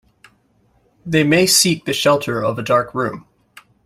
They 1.05 1.23
may 1.23 1.45
seek 1.45 1.85
the 1.85 1.93
shelter 1.93 2.43
of 2.43 2.57
a 2.57 2.63
dark 2.63 2.95
room. 2.95 3.27